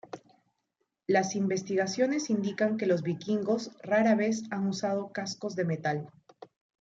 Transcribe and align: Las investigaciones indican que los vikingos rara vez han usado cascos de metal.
Las 1.05 1.35
investigaciones 1.35 2.31
indican 2.31 2.77
que 2.77 2.87
los 2.87 3.03
vikingos 3.03 3.69
rara 3.83 4.15
vez 4.15 4.41
han 4.49 4.65
usado 4.67 5.11
cascos 5.11 5.55
de 5.55 5.63
metal. 5.63 6.09